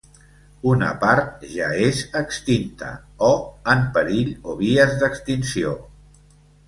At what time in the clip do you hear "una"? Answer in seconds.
0.69-0.87